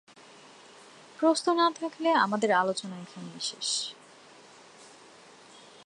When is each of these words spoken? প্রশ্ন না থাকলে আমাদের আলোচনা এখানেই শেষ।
প্রশ্ন 1.19 1.53
না 1.53 1.71
থাকলে 1.71 2.09
আমাদের 2.15 2.51
আলোচনা 2.51 2.95
এখানেই 2.97 3.39
শেষ। 3.39 3.69